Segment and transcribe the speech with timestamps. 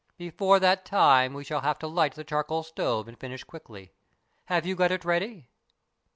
[0.17, 3.93] Before that time we shall have to light the charcoal stove and finish quickly.
[4.45, 5.47] Have you got it ready